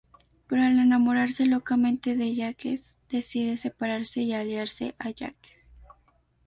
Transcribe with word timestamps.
Pero 0.47 0.63
al 0.63 0.79
enamorarse 0.79 1.45
locamente 1.45 2.15
de 2.15 2.33
Jacques, 2.33 2.97
decide 3.07 3.57
separarse 3.57 4.21
y 4.23 4.33
aliarse 4.33 4.95
a 4.97 5.11
Jacques. 5.11 5.83